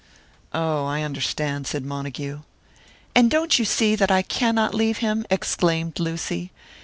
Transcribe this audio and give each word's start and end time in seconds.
"Oh, 0.51 0.85
I 0.87 1.03
understand," 1.03 1.67
said 1.67 1.85
Montague. 1.85 2.39
"And 3.13 3.29
don't 3.29 3.59
you 3.59 3.65
see 3.65 3.95
that 3.95 4.09
I 4.09 4.23
cannot 4.23 4.73
leave 4.73 4.97
him?" 4.97 5.27
exclaimed 5.29 5.99
Lucy. 5.99 6.51